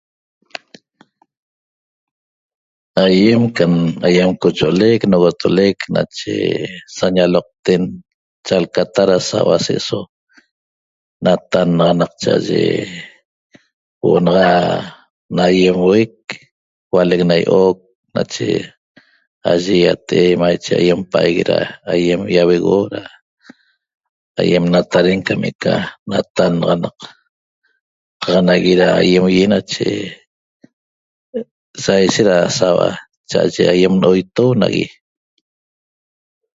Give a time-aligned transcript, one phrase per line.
[3.03, 3.73] Aiem cam
[4.07, 6.35] aiem qocho'olec nogotolec nache
[6.97, 7.83] sañaloqten
[8.45, 9.99] chalcata ra saua' se'eso
[11.23, 12.63] natannaxanaq cha'aye
[14.01, 14.49] huo'o naxa
[15.35, 16.15] na aiem huec
[16.91, 17.77] hualec na io'oc
[18.15, 18.49] nache
[19.51, 21.59] aye iate'e maiche aiem paigue ra
[21.93, 23.03] aiem iauegueuo ra
[24.41, 25.73] aiem nataren cam eca
[26.09, 26.97] natannaxanaq
[28.21, 29.87] qaq nagui ra aiem ỹi nache
[31.83, 32.89] saishet ra saua'a
[33.29, 34.85] cha'aye aiem nooitu nagui